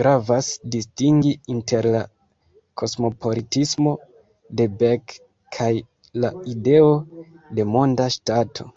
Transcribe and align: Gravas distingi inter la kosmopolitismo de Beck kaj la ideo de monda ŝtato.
Gravas 0.00 0.48
distingi 0.74 1.32
inter 1.54 1.88
la 1.94 2.02
kosmopolitismo 2.82 3.96
de 4.60 4.68
Beck 4.84 5.16
kaj 5.58 5.68
la 6.26 6.32
ideo 6.54 6.94
de 7.60 7.68
monda 7.74 8.08
ŝtato. 8.20 8.70